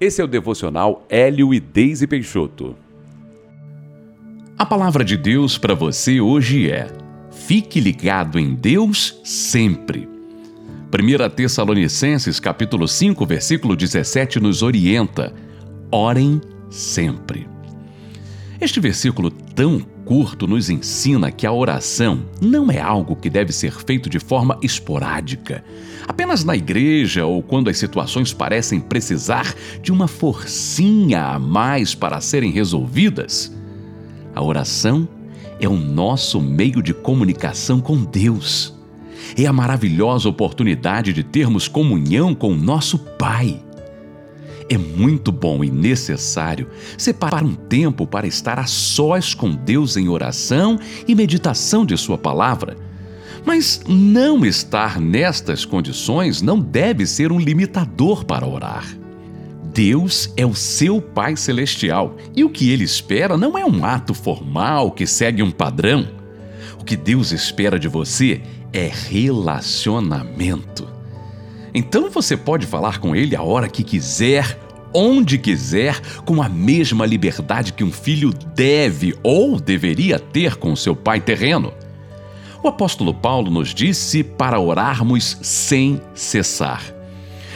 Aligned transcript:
Esse 0.00 0.20
é 0.20 0.24
o 0.24 0.28
devocional 0.28 1.06
Hélio 1.08 1.54
e 1.54 1.60
Deise 1.60 2.06
Peixoto. 2.06 2.74
A 4.58 4.66
palavra 4.66 5.04
de 5.04 5.16
Deus 5.16 5.56
para 5.56 5.74
você 5.74 6.20
hoje 6.20 6.70
é: 6.70 6.88
fique 7.30 7.80
ligado 7.80 8.38
em 8.38 8.54
Deus 8.54 9.20
sempre. 9.24 10.08
1 10.92 11.30
Tessalonicenses 11.30 12.38
capítulo 12.40 12.88
5, 12.88 13.24
versículo 13.24 13.76
17 13.76 14.40
nos 14.40 14.62
orienta: 14.62 15.32
orem 15.90 16.40
sempre. 16.70 17.53
Este 18.60 18.80
versículo 18.80 19.30
tão 19.30 19.80
curto 20.04 20.46
nos 20.46 20.70
ensina 20.70 21.30
que 21.30 21.46
a 21.46 21.52
oração 21.52 22.24
não 22.40 22.70
é 22.70 22.80
algo 22.80 23.16
que 23.16 23.28
deve 23.28 23.52
ser 23.52 23.72
feito 23.72 24.08
de 24.08 24.18
forma 24.18 24.58
esporádica, 24.62 25.64
apenas 26.06 26.44
na 26.44 26.54
igreja 26.54 27.24
ou 27.26 27.42
quando 27.42 27.68
as 27.68 27.78
situações 27.78 28.32
parecem 28.32 28.80
precisar 28.80 29.54
de 29.82 29.90
uma 29.90 30.06
forcinha 30.06 31.24
a 31.24 31.38
mais 31.38 31.94
para 31.94 32.20
serem 32.20 32.50
resolvidas. 32.50 33.52
A 34.34 34.42
oração 34.42 35.08
é 35.60 35.68
o 35.68 35.76
nosso 35.76 36.40
meio 36.40 36.82
de 36.82 36.92
comunicação 36.92 37.80
com 37.80 38.04
Deus. 38.04 38.74
É 39.36 39.46
a 39.46 39.52
maravilhosa 39.52 40.28
oportunidade 40.28 41.12
de 41.12 41.24
termos 41.24 41.66
comunhão 41.66 42.34
com 42.34 42.54
nosso 42.54 42.98
Pai. 42.98 43.60
É 44.68 44.78
muito 44.78 45.30
bom 45.30 45.62
e 45.62 45.70
necessário 45.70 46.68
separar 46.96 47.44
um 47.44 47.54
tempo 47.54 48.06
para 48.06 48.26
estar 48.26 48.58
a 48.58 48.66
sós 48.66 49.34
com 49.34 49.50
Deus 49.50 49.96
em 49.96 50.08
oração 50.08 50.78
e 51.06 51.14
meditação 51.14 51.84
de 51.84 51.96
Sua 51.96 52.16
palavra. 52.16 52.76
Mas 53.44 53.82
não 53.86 54.44
estar 54.44 54.98
nestas 54.98 55.64
condições 55.64 56.40
não 56.40 56.58
deve 56.58 57.06
ser 57.06 57.30
um 57.30 57.38
limitador 57.38 58.24
para 58.24 58.46
orar. 58.46 58.86
Deus 59.74 60.32
é 60.36 60.46
o 60.46 60.54
seu 60.54 61.02
Pai 61.02 61.36
Celestial 61.36 62.16
e 62.34 62.44
o 62.44 62.48
que 62.48 62.70
ele 62.70 62.84
espera 62.84 63.36
não 63.36 63.58
é 63.58 63.64
um 63.66 63.84
ato 63.84 64.14
formal 64.14 64.92
que 64.92 65.06
segue 65.06 65.42
um 65.42 65.50
padrão. 65.50 66.08
O 66.80 66.84
que 66.84 66.96
Deus 66.96 67.32
espera 67.32 67.78
de 67.78 67.88
você 67.88 68.40
é 68.72 68.90
relacionamento. 69.10 70.93
Então 71.74 72.08
você 72.08 72.36
pode 72.36 72.66
falar 72.66 72.98
com 72.98 73.16
ele 73.16 73.34
a 73.34 73.42
hora 73.42 73.68
que 73.68 73.82
quiser, 73.82 74.58
onde 74.94 75.36
quiser, 75.36 76.00
com 76.24 76.40
a 76.40 76.48
mesma 76.48 77.04
liberdade 77.04 77.72
que 77.72 77.82
um 77.82 77.90
filho 77.90 78.32
deve 78.54 79.12
ou 79.24 79.58
deveria 79.58 80.20
ter 80.20 80.54
com 80.54 80.76
seu 80.76 80.94
pai 80.94 81.20
terreno. 81.20 81.74
O 82.62 82.68
apóstolo 82.68 83.12
Paulo 83.12 83.50
nos 83.50 83.74
disse 83.74 84.22
para 84.22 84.60
orarmos 84.60 85.36
sem 85.42 86.00
cessar. 86.14 86.94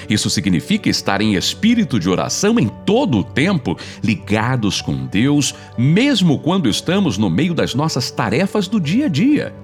Isso 0.08 0.28
significa 0.28 0.88
estar 0.88 1.20
em 1.20 1.34
espírito 1.34 2.00
de 2.00 2.08
oração 2.08 2.58
em 2.58 2.66
todo 2.84 3.18
o 3.18 3.24
tempo, 3.24 3.76
ligados 4.02 4.80
com 4.80 5.06
Deus, 5.06 5.54
mesmo 5.76 6.38
quando 6.38 6.68
estamos 6.68 7.18
no 7.18 7.30
meio 7.30 7.54
das 7.54 7.74
nossas 7.74 8.10
tarefas 8.10 8.66
do 8.66 8.80
dia 8.80 9.06
a 9.06 9.08
dia. 9.08 9.54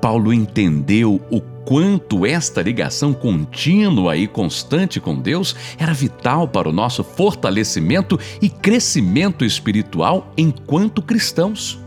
Paulo 0.00 0.32
entendeu 0.32 1.20
o 1.30 1.40
quanto 1.70 2.26
esta 2.26 2.60
ligação 2.60 3.14
contínua 3.14 4.16
e 4.16 4.26
constante 4.26 4.98
com 4.98 5.14
Deus 5.14 5.54
era 5.78 5.94
vital 5.94 6.48
para 6.48 6.68
o 6.68 6.72
nosso 6.72 7.04
fortalecimento 7.04 8.18
e 8.42 8.50
crescimento 8.50 9.44
espiritual 9.44 10.32
enquanto 10.36 11.00
cristãos. 11.00 11.78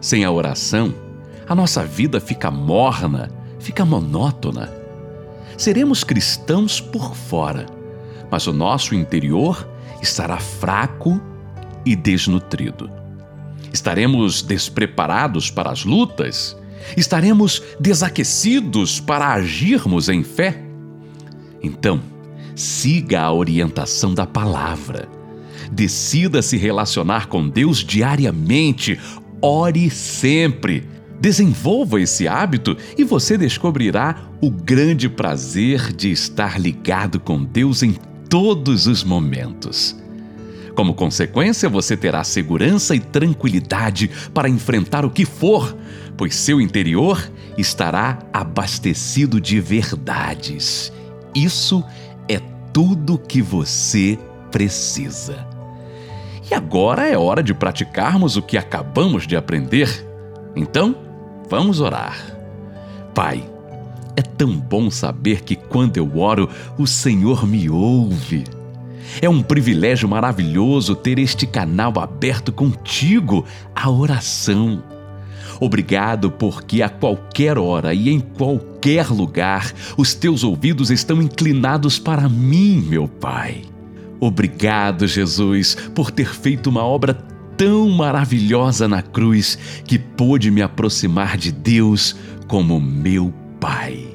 Sem 0.00 0.24
a 0.24 0.30
oração, 0.30 0.94
a 1.46 1.54
nossa 1.54 1.84
vida 1.84 2.18
fica 2.22 2.50
morna, 2.50 3.30
fica 3.58 3.84
monótona. 3.84 4.72
Seremos 5.58 6.02
cristãos 6.02 6.80
por 6.80 7.14
fora, 7.14 7.66
mas 8.30 8.46
o 8.46 8.52
nosso 8.54 8.94
interior 8.94 9.68
estará 10.00 10.38
fraco 10.38 11.20
e 11.84 11.94
desnutrido. 11.94 12.90
Estaremos 13.70 14.40
despreparados 14.40 15.50
para 15.50 15.70
as 15.70 15.84
lutas 15.84 16.56
Estaremos 16.96 17.62
desaquecidos 17.80 19.00
para 19.00 19.32
agirmos 19.32 20.08
em 20.08 20.22
fé? 20.22 20.62
Então, 21.62 22.00
siga 22.54 23.22
a 23.22 23.32
orientação 23.32 24.14
da 24.14 24.26
palavra. 24.26 25.08
Decida 25.70 26.42
se 26.42 26.56
relacionar 26.56 27.26
com 27.26 27.48
Deus 27.48 27.78
diariamente. 27.78 28.98
Ore 29.40 29.90
sempre. 29.90 30.88
Desenvolva 31.20 32.00
esse 32.00 32.28
hábito 32.28 32.76
e 32.96 33.02
você 33.02 33.38
descobrirá 33.38 34.28
o 34.40 34.50
grande 34.50 35.08
prazer 35.08 35.92
de 35.92 36.10
estar 36.10 36.60
ligado 36.60 37.18
com 37.18 37.42
Deus 37.42 37.82
em 37.82 37.94
todos 38.28 38.86
os 38.86 39.02
momentos. 39.02 39.96
Como 40.76 40.92
consequência, 40.92 41.70
você 41.70 41.96
terá 41.96 42.22
segurança 42.22 42.94
e 42.94 43.00
tranquilidade 43.00 44.10
para 44.34 44.46
enfrentar 44.46 45.06
o 45.06 45.10
que 45.10 45.24
for, 45.24 45.74
pois 46.18 46.36
seu 46.36 46.60
interior 46.60 47.32
estará 47.56 48.18
abastecido 48.30 49.40
de 49.40 49.58
verdades. 49.58 50.92
Isso 51.34 51.82
é 52.28 52.38
tudo 52.74 53.16
que 53.16 53.40
você 53.40 54.18
precisa. 54.50 55.46
E 56.50 56.54
agora 56.54 57.08
é 57.08 57.16
hora 57.16 57.42
de 57.42 57.54
praticarmos 57.54 58.36
o 58.36 58.42
que 58.42 58.58
acabamos 58.58 59.26
de 59.26 59.34
aprender. 59.34 60.06
Então, 60.54 60.94
vamos 61.48 61.80
orar. 61.80 62.18
Pai, 63.14 63.42
é 64.14 64.20
tão 64.20 64.54
bom 64.54 64.90
saber 64.90 65.42
que 65.42 65.56
quando 65.56 65.96
eu 65.96 66.18
oro, 66.18 66.50
o 66.76 66.86
Senhor 66.86 67.46
me 67.46 67.70
ouve. 67.70 68.44
É 69.20 69.28
um 69.28 69.42
privilégio 69.42 70.08
maravilhoso 70.08 70.94
ter 70.94 71.18
este 71.18 71.46
canal 71.46 71.98
aberto 71.98 72.52
contigo, 72.52 73.44
a 73.74 73.90
oração. 73.90 74.82
Obrigado, 75.60 76.30
porque 76.30 76.82
a 76.82 76.88
qualquer 76.88 77.58
hora 77.58 77.94
e 77.94 78.10
em 78.10 78.20
qualquer 78.20 79.08
lugar 79.08 79.72
os 79.96 80.14
teus 80.14 80.44
ouvidos 80.44 80.90
estão 80.90 81.22
inclinados 81.22 81.98
para 81.98 82.28
mim, 82.28 82.84
meu 82.86 83.08
Pai. 83.08 83.62
Obrigado, 84.20 85.06
Jesus, 85.06 85.76
por 85.94 86.10
ter 86.10 86.34
feito 86.34 86.68
uma 86.68 86.84
obra 86.84 87.14
tão 87.56 87.88
maravilhosa 87.88 88.86
na 88.86 89.02
cruz 89.02 89.58
que 89.84 89.98
pôde 89.98 90.50
me 90.50 90.62
aproximar 90.62 91.36
de 91.36 91.52
Deus 91.52 92.16
como 92.46 92.80
meu 92.80 93.32
Pai. 93.58 94.06